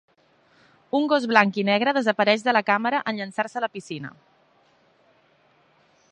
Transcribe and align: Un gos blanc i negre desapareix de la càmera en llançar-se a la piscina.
Un 0.99 1.03
gos 1.11 1.25
blanc 1.31 1.59
i 1.63 1.65
negre 1.67 1.93
desapareix 1.97 2.45
de 2.47 2.55
la 2.57 2.63
càmera 2.71 3.01
en 3.11 3.19
llançar-se 3.21 3.59
a 3.61 3.63
la 3.65 3.69
piscina. 3.77 4.13